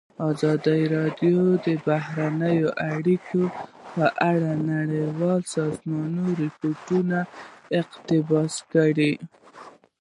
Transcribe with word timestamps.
ازادي 0.29 0.79
راډیو 0.95 1.39
د 1.65 1.67
بهرنۍ 1.87 2.59
اړیکې 2.91 3.43
په 3.93 4.05
اړه 4.31 4.51
د 4.63 4.63
نړیوالو 4.73 5.49
سازمانونو 5.55 6.29
راپورونه 6.39 7.19
اقتباس 7.79 8.53
کړي. 8.73 9.13